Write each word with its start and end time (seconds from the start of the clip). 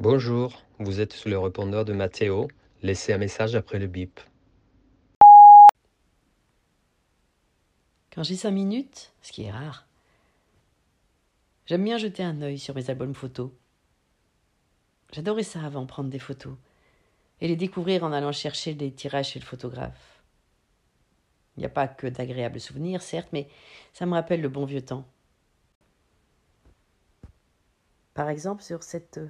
Bonjour, 0.00 0.62
vous 0.78 1.02
êtes 1.02 1.12
sur 1.12 1.28
le 1.28 1.38
répondeur 1.38 1.84
de 1.84 1.92
Mathéo. 1.92 2.48
Laissez 2.80 3.12
un 3.12 3.18
message 3.18 3.54
après 3.54 3.78
le 3.78 3.86
bip. 3.86 4.18
Quand 8.10 8.22
j'ai 8.22 8.36
cinq 8.36 8.52
minutes, 8.52 9.12
ce 9.20 9.30
qui 9.30 9.42
est 9.42 9.50
rare, 9.50 9.86
j'aime 11.66 11.84
bien 11.84 11.98
jeter 11.98 12.22
un 12.22 12.40
œil 12.40 12.58
sur 12.58 12.74
mes 12.74 12.88
albums 12.88 13.14
photos. 13.14 13.50
J'adorais 15.12 15.42
ça 15.42 15.60
avant, 15.62 15.84
prendre 15.84 16.08
des 16.08 16.18
photos, 16.18 16.54
et 17.42 17.48
les 17.48 17.56
découvrir 17.56 18.02
en 18.02 18.12
allant 18.12 18.32
chercher 18.32 18.72
des 18.72 18.90
tirages 18.90 19.32
chez 19.32 19.38
le 19.38 19.44
photographe. 19.44 20.22
Il 21.58 21.60
n'y 21.60 21.66
a 21.66 21.68
pas 21.68 21.88
que 21.88 22.06
d'agréables 22.06 22.58
souvenirs, 22.58 23.02
certes, 23.02 23.28
mais 23.34 23.50
ça 23.92 24.06
me 24.06 24.14
rappelle 24.14 24.40
le 24.40 24.48
bon 24.48 24.64
vieux 24.64 24.82
temps. 24.82 25.06
Par 28.14 28.30
exemple, 28.30 28.62
sur 28.62 28.82
cette 28.82 29.20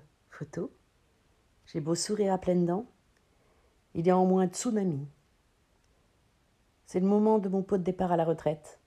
j'ai 1.66 1.80
beau 1.80 1.94
sourire 1.94 2.32
à 2.32 2.38
pleines 2.38 2.66
dents, 2.66 2.86
il 3.94 4.06
y 4.06 4.10
a 4.10 4.16
en 4.16 4.26
moins 4.26 4.42
un 4.42 4.48
tsunami. 4.48 5.06
C'est 6.86 7.00
le 7.00 7.06
moment 7.06 7.38
de 7.38 7.48
mon 7.48 7.62
pot 7.62 7.78
de 7.78 7.82
départ 7.82 8.12
à 8.12 8.16
la 8.16 8.24
retraite. 8.24 8.80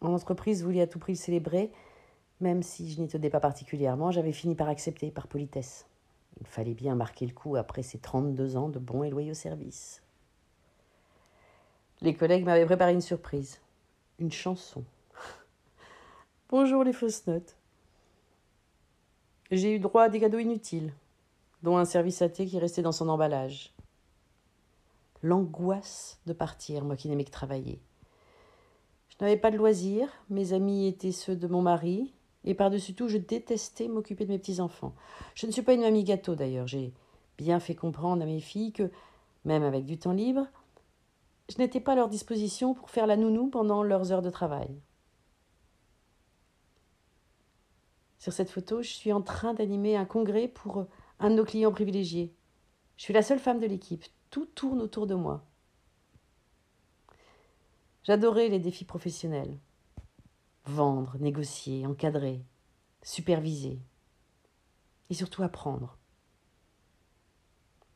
Mon 0.00 0.14
entreprise 0.14 0.62
voulait 0.64 0.82
à 0.82 0.86
tout 0.86 0.98
prix 0.98 1.12
le 1.12 1.18
célébrer, 1.18 1.72
même 2.40 2.62
si 2.62 2.90
je 2.90 3.00
n'y 3.00 3.08
tenais 3.08 3.30
pas 3.30 3.40
particulièrement, 3.40 4.10
j'avais 4.10 4.32
fini 4.32 4.54
par 4.54 4.68
accepter, 4.68 5.10
par 5.10 5.28
politesse. 5.28 5.86
Il 6.40 6.46
fallait 6.46 6.74
bien 6.74 6.94
marquer 6.94 7.26
le 7.26 7.32
coup 7.32 7.56
après 7.56 7.82
ces 7.82 7.98
32 7.98 8.56
ans 8.56 8.68
de 8.68 8.78
bons 8.78 9.04
et 9.04 9.10
loyaux 9.10 9.34
services. 9.34 10.02
Les 12.00 12.14
collègues 12.14 12.44
m'avaient 12.44 12.66
préparé 12.66 12.92
une 12.92 13.00
surprise, 13.00 13.60
une 14.18 14.32
chanson. 14.32 14.82
Bonjour 16.48 16.82
les 16.82 16.92
fausses 16.92 17.26
notes. 17.28 17.56
J'ai 19.54 19.74
eu 19.74 19.78
droit 19.78 20.04
à 20.04 20.08
des 20.08 20.18
cadeaux 20.18 20.38
inutiles, 20.38 20.94
dont 21.62 21.76
un 21.76 21.84
service 21.84 22.22
à 22.22 22.30
thé 22.30 22.46
qui 22.46 22.58
restait 22.58 22.80
dans 22.80 22.90
son 22.90 23.10
emballage. 23.10 23.74
L'angoisse 25.22 26.18
de 26.24 26.32
partir, 26.32 26.86
moi 26.86 26.96
qui 26.96 27.10
n'aimais 27.10 27.26
que 27.26 27.30
travailler. 27.30 27.78
Je 29.10 29.16
n'avais 29.20 29.36
pas 29.36 29.50
de 29.50 29.58
loisirs, 29.58 30.08
mes 30.30 30.54
amis 30.54 30.86
étaient 30.86 31.12
ceux 31.12 31.36
de 31.36 31.46
mon 31.48 31.60
mari, 31.60 32.14
et 32.44 32.54
par-dessus 32.54 32.94
tout, 32.94 33.08
je 33.08 33.18
détestais 33.18 33.88
m'occuper 33.88 34.24
de 34.24 34.30
mes 34.30 34.38
petits-enfants. 34.38 34.94
Je 35.34 35.46
ne 35.46 35.52
suis 35.52 35.60
pas 35.60 35.74
une 35.74 35.82
mamie 35.82 36.04
gâteau 36.04 36.34
d'ailleurs, 36.34 36.66
j'ai 36.66 36.94
bien 37.36 37.60
fait 37.60 37.74
comprendre 37.74 38.22
à 38.22 38.26
mes 38.26 38.40
filles 38.40 38.72
que, 38.72 38.90
même 39.44 39.64
avec 39.64 39.84
du 39.84 39.98
temps 39.98 40.12
libre, 40.12 40.46
je 41.50 41.58
n'étais 41.58 41.80
pas 41.80 41.92
à 41.92 41.96
leur 41.96 42.08
disposition 42.08 42.72
pour 42.72 42.88
faire 42.88 43.06
la 43.06 43.18
nounou 43.18 43.48
pendant 43.48 43.82
leurs 43.82 44.12
heures 44.12 44.22
de 44.22 44.30
travail. 44.30 44.80
Sur 48.22 48.32
cette 48.32 48.52
photo, 48.52 48.82
je 48.82 48.88
suis 48.88 49.12
en 49.12 49.20
train 49.20 49.52
d'animer 49.52 49.96
un 49.96 50.04
congrès 50.04 50.46
pour 50.46 50.86
un 51.18 51.30
de 51.30 51.34
nos 51.34 51.44
clients 51.44 51.72
privilégiés. 51.72 52.32
Je 52.96 53.02
suis 53.02 53.12
la 53.12 53.20
seule 53.20 53.40
femme 53.40 53.58
de 53.58 53.66
l'équipe. 53.66 54.04
Tout 54.30 54.46
tourne 54.46 54.80
autour 54.80 55.08
de 55.08 55.16
moi. 55.16 55.44
J'adorais 58.04 58.46
les 58.46 58.60
défis 58.60 58.84
professionnels. 58.84 59.58
Vendre, 60.66 61.16
négocier, 61.18 61.84
encadrer, 61.84 62.44
superviser. 63.02 63.80
Et 65.10 65.14
surtout 65.14 65.42
apprendre. 65.42 65.98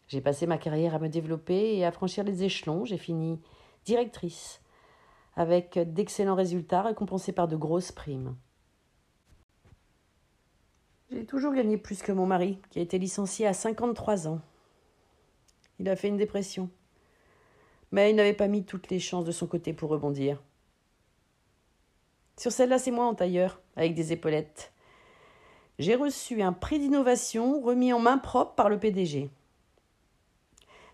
J'ai 0.08 0.20
passé 0.20 0.48
ma 0.48 0.58
carrière 0.58 0.96
à 0.96 0.98
me 0.98 1.08
développer 1.08 1.76
et 1.76 1.84
à 1.84 1.92
franchir 1.92 2.24
les 2.24 2.42
échelons. 2.42 2.84
J'ai 2.84 2.98
fini 2.98 3.40
directrice, 3.84 4.60
avec 5.36 5.78
d'excellents 5.78 6.34
résultats 6.34 6.82
récompensés 6.82 7.30
par 7.30 7.46
de 7.46 7.54
grosses 7.54 7.92
primes. 7.92 8.36
J'ai 11.10 11.24
toujours 11.24 11.54
gagné 11.54 11.76
plus 11.76 12.02
que 12.02 12.10
mon 12.10 12.26
mari, 12.26 12.58
qui 12.70 12.80
a 12.80 12.82
été 12.82 12.98
licencié 12.98 13.46
à 13.46 13.52
53 13.52 14.26
ans. 14.26 14.40
Il 15.78 15.88
a 15.88 15.94
fait 15.94 16.08
une 16.08 16.16
dépression. 16.16 16.68
Mais 17.92 18.10
il 18.10 18.16
n'avait 18.16 18.32
pas 18.32 18.48
mis 18.48 18.64
toutes 18.64 18.90
les 18.90 18.98
chances 18.98 19.24
de 19.24 19.30
son 19.30 19.46
côté 19.46 19.72
pour 19.72 19.90
rebondir. 19.90 20.42
Sur 22.36 22.50
celle-là, 22.50 22.78
c'est 22.78 22.90
moi 22.90 23.06
en 23.06 23.14
tailleur, 23.14 23.60
avec 23.76 23.94
des 23.94 24.12
épaulettes. 24.12 24.72
J'ai 25.78 25.94
reçu 25.94 26.42
un 26.42 26.52
prix 26.52 26.80
d'innovation 26.80 27.60
remis 27.60 27.92
en 27.92 28.00
main 28.00 28.18
propre 28.18 28.54
par 28.54 28.68
le 28.68 28.78
PDG. 28.78 29.30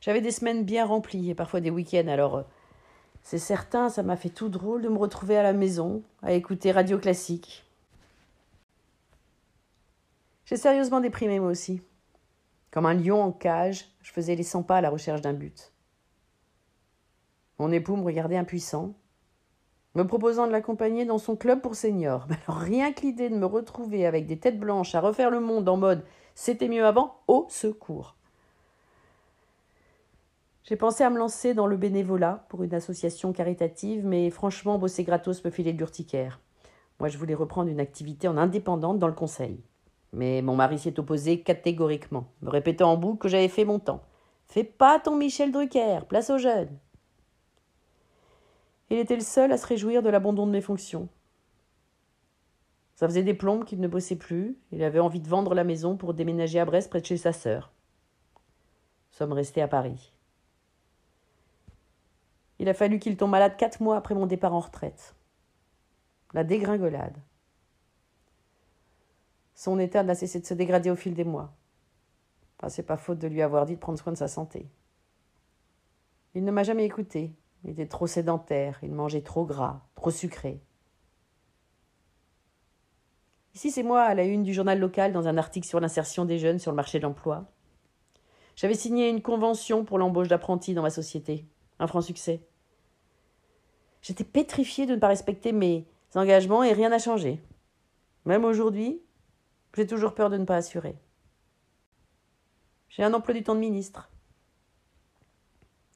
J'avais 0.03 0.21
des 0.21 0.31
semaines 0.31 0.65
bien 0.65 0.84
remplies 0.84 1.31
et 1.31 1.34
parfois 1.34 1.61
des 1.61 1.71
week-ends, 1.71 2.09
alors 2.09 2.44
c'est 3.23 3.39
certain, 3.39 3.89
ça 3.89 4.03
m'a 4.03 4.17
fait 4.17 4.29
tout 4.29 4.49
drôle 4.49 4.83
de 4.83 4.89
me 4.89 4.99
retrouver 4.99 5.37
à 5.37 5.43
la 5.43 5.53
maison, 5.53 6.03
à 6.23 6.33
écouter 6.33 6.73
radio 6.73 6.99
classique. 6.99 7.65
J'ai 10.45 10.57
sérieusement 10.57 11.01
déprimé 11.01 11.41
moi 11.41 11.51
aussi. 11.51 11.83
Comme 12.71 12.87
un 12.87 12.95
lion 12.95 13.23
en 13.23 13.33
cage, 13.33 13.87
je 14.01 14.13
faisais 14.13 14.35
les 14.35 14.43
cent 14.43 14.63
pas 14.63 14.79
à 14.79 14.81
la 14.81 14.91
recherche 14.91 15.21
d'un 15.21 15.35
but. 15.35 15.73
Mon 17.59 17.71
époux 17.71 17.97
me 17.97 18.05
regardait 18.05 18.37
impuissant, 18.37 18.95
me 19.95 20.07
proposant 20.07 20.47
de 20.47 20.53
l'accompagner 20.53 21.05
dans 21.05 21.19
son 21.19 21.37
club 21.37 21.61
pour 21.61 21.75
seniors. 21.75 22.27
Mais 22.31 22.39
rien 22.49 22.93
que 22.93 23.03
l'idée 23.03 23.29
de 23.29 23.37
me 23.37 23.47
retrouver 23.47 24.07
avec 24.07 24.27
des 24.27 24.39
têtes 24.39 24.59
blanches 24.59 24.95
à 24.95 25.01
refaire 25.01 25.31
le 25.31 25.41
monde 25.41 25.69
en 25.69 25.77
mode 25.77 26.05
c'était 26.35 26.69
mieux 26.69 26.85
avant, 26.85 27.21
au 27.29 27.47
secours. 27.51 28.17
J'ai 30.65 30.77
pensé 30.77 31.05
à 31.05 31.11
me 31.11 31.19
lancer 31.19 31.55
dans 31.55 31.67
le 31.67 31.77
bénévolat 31.77 32.47
pour 32.49 32.63
une 32.63 32.75
association 32.75 33.33
caritative, 33.33 34.07
mais 34.07 34.31
franchement, 34.31 34.79
bosser 34.79 35.05
gratos 35.05 35.45
me 35.45 35.51
filait 35.51 35.73
de 35.73 35.79
l'urticaire. 35.79 36.41
Moi, 37.01 37.09
je 37.09 37.19
voulais 37.19 37.35
reprendre 37.35 37.69
une 37.69 37.81
activité 37.81 38.29
en 38.29 38.37
indépendante 38.37 38.99
dans 38.99 39.09
le 39.09 39.13
conseil. 39.13 39.63
Mais 40.12 40.43
mon 40.43 40.56
mari 40.56 40.78
s'y 40.78 40.89
est 40.89 40.99
opposé 40.99 41.41
catégoriquement, 41.41 42.27
me 42.43 42.50
répétant 42.50 42.93
en 42.93 42.97
boucle 42.97 43.19
que 43.19 43.28
j'avais 43.28 43.49
fait 43.49 43.65
mon 43.65 43.78
temps. 43.78 44.03
Fais 44.47 44.65
pas 44.65 45.00
ton 45.00 45.17
Michel 45.17 45.53
Drucker, 45.53 46.00
place 46.09 46.28
aux 46.28 46.39
jeunes. 46.39 46.77
Il 48.91 48.99
était 48.99 49.17
le 49.17 49.23
seul 49.23 49.53
à 49.53 49.56
se 49.56 49.67
réjouir 49.67 50.03
de 50.03 50.11
l'abandon 50.11 50.47
de 50.47 50.53
mes 50.53 50.61
fonctions. 50.61 51.09
Ça 52.95 53.09
faisait 53.09 53.23
des 53.23 53.33
plombes 53.33 53.65
qu'il 53.65 53.81
ne 53.81 53.89
bossait 53.89 54.17
plus. 54.17 54.56
Il 54.71 54.84
avait 54.84 54.99
envie 54.99 55.21
de 55.21 55.28
vendre 55.28 55.55
la 55.55 55.65
maison 55.65 55.97
pour 55.97 56.12
déménager 56.12 56.61
à 56.61 56.67
Brest 56.67 56.91
près 56.91 57.00
de 57.00 57.06
chez 57.06 57.17
sa 57.17 57.33
sœur. 57.33 57.73
Nous 59.11 59.17
sommes 59.17 59.33
restés 59.33 59.62
à 59.62 59.69
Paris. 59.69 60.12
Il 62.59 62.69
a 62.69 62.75
fallu 62.75 62.99
qu'il 62.99 63.17
tombe 63.17 63.31
malade 63.31 63.56
quatre 63.56 63.81
mois 63.81 63.97
après 63.97 64.15
mon 64.15 64.27
départ 64.27 64.55
en 64.55 64.61
retraite. 64.61 65.17
La 66.34 66.44
dégringolade. 66.44 67.17
Son 69.62 69.78
état 69.78 70.03
n'a 70.03 70.17
cessé 70.17 70.41
de 70.41 70.45
se 70.45 70.55
dégrader 70.55 70.91
au 70.91 70.97
fil 70.97 71.15
des 71.15 71.23
mois. 71.23 71.55
C'est 72.67 72.83
pas 72.83 72.97
faute 72.97 73.21
de 73.21 73.28
lui 73.28 73.43
avoir 73.43 73.65
dit 73.65 73.77
de 73.77 73.78
prendre 73.78 73.97
soin 73.97 74.12
de 74.12 74.19
sa 74.19 74.27
santé. 74.27 74.69
Il 76.34 76.43
ne 76.43 76.50
m'a 76.50 76.65
jamais 76.65 76.84
écouté. 76.84 77.33
Il 77.62 77.71
était 77.71 77.87
trop 77.87 78.09
sédentaire, 78.09 78.81
il 78.83 78.91
mangeait 78.91 79.23
trop 79.23 79.45
gras, 79.45 79.83
trop 79.95 80.11
sucré. 80.11 80.61
Ici, 83.55 83.71
c'est 83.71 83.84
moi 83.84 84.03
à 84.03 84.17
la 84.17 84.25
une 84.25 84.43
du 84.43 84.53
journal 84.53 84.81
local 84.81 85.12
dans 85.12 85.28
un 85.28 85.39
article 85.39 85.69
sur 85.69 85.79
l'insertion 85.79 86.25
des 86.25 86.41
jeunes 86.41 86.59
sur 86.59 86.73
le 86.73 86.77
marché 86.77 86.99
de 86.99 87.05
l'emploi. 87.05 87.44
J'avais 88.56 88.75
signé 88.75 89.11
une 89.11 89.23
convention 89.23 89.84
pour 89.84 89.97
l'embauche 89.97 90.27
d'apprentis 90.27 90.75
dans 90.75 90.83
ma 90.83 90.91
société. 90.91 91.47
Un 91.79 91.87
franc 91.87 92.00
succès. 92.00 92.44
J'étais 94.00 94.25
pétrifiée 94.25 94.87
de 94.87 94.97
ne 94.97 95.00
pas 95.00 95.06
respecter 95.06 95.53
mes 95.53 95.87
engagements 96.17 96.65
et 96.65 96.73
rien 96.73 96.89
n'a 96.89 96.99
changé. 96.99 97.41
Même 98.25 98.44
aujourd'hui, 98.44 99.00
j'ai 99.77 99.87
toujours 99.87 100.15
peur 100.15 100.31
de 100.31 100.37
ne 100.37 100.44
pas 100.44 100.56
assurer. 100.56 100.97
J'ai 102.88 103.03
un 103.03 103.15
emploi 103.15 103.34
du 103.34 103.43
temps 103.43 103.55
de 103.55 103.60
ministre. 103.60 104.10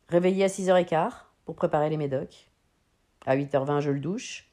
Réveillé 0.08 0.44
à 0.44 0.48
6h15 0.48 1.12
pour 1.44 1.56
préparer 1.56 1.90
les 1.90 1.98
médocs. 1.98 2.50
À 3.26 3.36
8h20, 3.36 3.80
je 3.80 3.90
le 3.90 4.00
douche. 4.00 4.48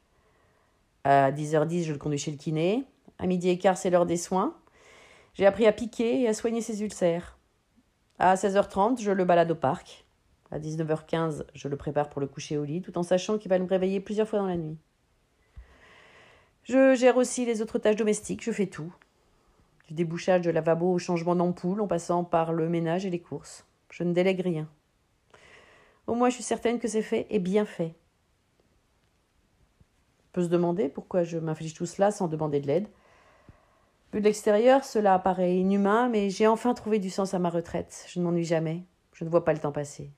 À 1.06 1.31
10h10, 1.31 1.83
je 1.83 1.94
le 1.94 2.00
conduis 2.00 2.18
chez 2.18 2.31
le 2.31 2.38
kiné. 2.38 2.83
À 3.18 3.27
midi 3.27 3.50
et 3.50 3.57
quart, 3.57 3.77
c'est 3.77 3.89
l'heure 3.89 4.06
des 4.06 4.18
soins. 4.18 4.57
J'ai 5.36 5.45
appris 5.45 5.68
à 5.68 5.71
piquer 5.71 6.21
et 6.21 6.27
à 6.27 6.33
soigner 6.33 6.62
ses 6.62 6.81
ulcères. 6.81 7.38
À 8.19 8.36
16h30, 8.36 9.01
je 9.01 9.12
le 9.12 9.25
balade 9.25 9.51
au 9.51 9.56
parc. 9.56 10.06
À 10.51 10.59
19h15, 10.59 11.45
je 11.53 11.68
le 11.68 11.77
prépare 11.77 12.09
pour 12.09 12.21
le 12.21 12.27
coucher 12.27 12.57
au 12.57 12.63
lit, 12.63 12.81
tout 12.81 12.98
en 12.98 13.03
sachant 13.03 13.38
qu'il 13.38 13.50
va 13.50 13.57
me 13.57 13.68
réveiller 13.68 14.00
plusieurs 14.00 14.27
fois 14.27 14.39
dans 14.39 14.48
la 14.48 14.57
nuit. 14.57 14.77
Je 16.63 16.94
gère 16.94 17.18
aussi 17.18 17.45
les 17.45 17.62
autres 17.62 17.80
tâches 17.80 17.95
domestiques, 17.95 18.44
je 18.44 18.51
fais 18.51 18.68
tout 18.68 18.94
débouchage 19.94 20.42
de 20.42 20.51
lavabo 20.51 20.92
au 20.92 21.00
changement 21.00 21.36
d'ampoule 21.36 21.81
en 21.81 21.88
passant 21.88 22.24
par 22.24 22.54
le 22.54 22.69
ménage 22.69 23.06
et 23.06 23.10
les 23.10 23.22
courses. 23.22 23.66
Je 23.90 24.04
ne 24.04 24.13
délègue 24.13 24.42
rien. 24.42 24.69
Au 26.07 26.16
moins, 26.16 26.30
je 26.30 26.36
suis 26.36 26.44
certaine 26.44 26.80
que 26.80 26.88
c'est 26.88 27.01
fait 27.01 27.28
et 27.30 27.40
bien 27.40 27.66
fait. 27.66 27.95
On 30.25 30.31
peut 30.34 30.44
se 30.44 30.50
demander 30.50 30.90
pourquoi 30.90 31.24
je 31.24 31.38
m'inflige 31.38 31.74
tout 31.74 31.86
cela 31.86 32.12
sans 32.12 32.28
demander 32.28 32.60
de 32.60 32.68
l'aide. 32.68 32.88
Vu 34.12 34.19
de 34.19 34.25
l'extérieur, 34.25 34.84
cela 34.84 35.18
paraît 35.19 35.56
inhumain, 35.56 36.10
mais 36.10 36.30
j'ai 36.30 36.48
enfin 36.48 36.74
trouvé 36.74 37.00
du 37.00 37.10
sens 37.10 37.34
à 37.34 37.39
ma 37.39 37.50
retraite. 37.50 38.06
Je 38.10 38.19
ne 38.19 38.25
m'ennuie 38.25 38.44
jamais. 38.44 38.84
Je 39.13 39.24
ne 39.25 39.30
vois 39.30 39.46
pas 39.46 39.54
le 39.54 39.60
temps 39.60 39.72
passer. 39.72 40.12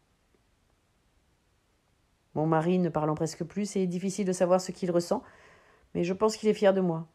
Mon 2.33 2.45
mari 2.45 2.79
ne 2.79 2.89
parlant 2.89 3.15
presque 3.15 3.43
plus, 3.45 3.65
c'est 3.65 3.87
difficile 3.87 4.25
de 4.25 4.33
savoir 4.33 4.59
ce 4.59 4.71
qu'il 4.71 4.91
ressent, 4.91 5.23
mais 5.93 6.03
je 6.03 6.13
pense 6.13 6.35
qu'il 6.35 6.49
est 6.49 6.53
fier 6.53 6.73
de 6.73 6.81
moi. 6.81 7.07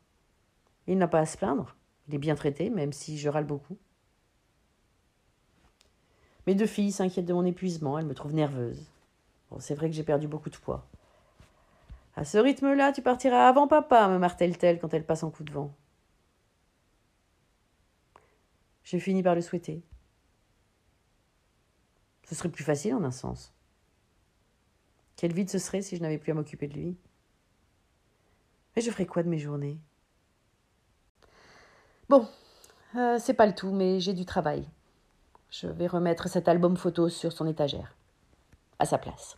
Il 0.87 0.97
n'a 0.97 1.09
pas 1.09 1.21
à 1.21 1.27
se 1.27 1.37
plaindre. 1.37 1.77
Il 2.11 2.17
est 2.17 2.19
bien 2.19 2.35
traité, 2.35 2.71
même 2.71 2.93
si 2.93 3.19
je 3.19 3.29
râle 3.29 3.45
beaucoup. 3.45 3.79
Mes 6.49 6.57
deux 6.57 6.67
filles 6.67 6.91
s'inquiètent 6.91 7.27
de 7.27 7.33
mon 7.33 7.45
épuisement, 7.45 8.01
elles 8.01 8.07
me 8.07 8.15
trouvent 8.15 8.35
nerveuse. 8.35 8.91
C'est 9.61 9.77
vrai 9.77 9.89
que 9.89 9.95
j'ai 9.95 10.03
perdu 10.03 10.27
beaucoup 10.27 10.51
de 10.51 10.57
poids. 10.57 10.85
À 12.17 12.25
ce 12.25 12.37
rythme-là, 12.37 12.91
tu 12.91 13.01
partiras 13.01 13.49
avant 13.49 13.69
papa, 13.69 14.09
me 14.09 14.19
martèle-t-elle 14.19 14.81
quand 14.81 14.93
elle 14.93 15.07
passe 15.07 15.23
en 15.23 15.31
coup 15.31 15.45
de 15.45 15.53
vent. 15.53 15.73
J'ai 18.83 18.99
fini 18.99 19.23
par 19.23 19.37
le 19.37 19.41
souhaiter. 19.41 19.81
Ce 22.25 22.35
serait 22.35 22.49
plus 22.49 22.65
facile 22.65 22.95
en 22.95 23.05
un 23.05 23.13
sens. 23.13 23.55
Quel 25.15 25.33
vide 25.33 25.49
ce 25.49 25.61
serait 25.61 25.83
si 25.83 25.97
je 25.97 26.03
n'avais 26.03 26.19
plus 26.19 26.33
à 26.33 26.35
m'occuper 26.35 26.67
de 26.67 26.75
lui. 26.75 26.97
Mais 28.75 28.83
je 28.83 28.91
ferais 28.91 29.07
quoi 29.07 29.23
de 29.23 29.29
mes 29.29 29.39
journées? 29.39 29.79
Bon, 32.11 32.27
euh, 32.97 33.19
c'est 33.21 33.35
pas 33.35 33.47
le 33.47 33.55
tout, 33.55 33.71
mais 33.71 34.01
j'ai 34.01 34.15
du 34.15 34.25
travail. 34.25 34.65
Je 35.49 35.69
vais 35.69 35.87
remettre 35.87 36.29
cet 36.29 36.49
album 36.49 36.77
photo 36.77 37.09
sur 37.09 37.31
son 37.31 37.47
étagère, 37.47 37.95
à 38.81 38.85
sa 38.85 38.99
place. 38.99 39.37